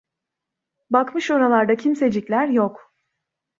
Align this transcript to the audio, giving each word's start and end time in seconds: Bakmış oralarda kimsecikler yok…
Bakmış 0.89 1.31
oralarda 1.31 1.75
kimsecikler 1.75 2.47
yok… 2.47 2.93